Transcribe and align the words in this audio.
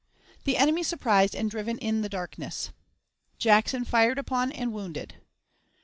The 0.45 0.57
Enemy 0.57 0.81
surprised 0.81 1.35
and 1.35 1.47
driven 1.51 1.77
in 1.77 2.01
the 2.01 2.09
Darkness. 2.09 2.71
Jackson 3.37 3.85
fired 3.85 4.17
upon 4.17 4.51
and 4.51 4.73
wounded. 4.73 5.17